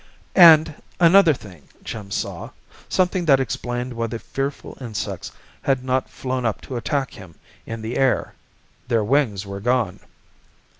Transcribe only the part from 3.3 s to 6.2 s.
explained why the fearful insects had not